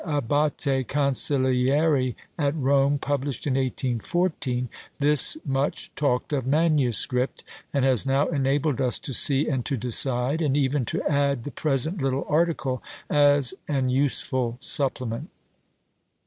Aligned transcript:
Abbate 0.03 0.87
Cancellieri 0.87 2.15
at 2.35 2.55
Rome 2.55 2.97
published, 2.97 3.45
in 3.45 3.53
1814, 3.53 4.67
this 4.97 5.37
much 5.45 5.91
talked 5.95 6.33
of 6.33 6.47
manuscript, 6.47 7.43
and 7.71 7.85
has 7.85 8.03
now 8.03 8.25
enabled 8.29 8.81
us 8.81 8.97
to 8.97 9.13
see 9.13 9.47
and 9.47 9.63
to 9.67 9.77
decide, 9.77 10.41
and 10.41 10.57
even 10.57 10.85
to 10.85 11.03
add 11.03 11.43
the 11.43 11.51
present 11.51 12.01
little 12.01 12.25
article 12.27 12.81
as 13.11 13.53
an 13.67 13.89
useful 13.89 14.57
supplement. 14.59 15.29